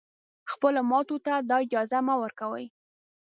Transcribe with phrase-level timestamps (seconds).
[0.51, 2.65] خپلو ماتو ته دا اجازه مه ورکوی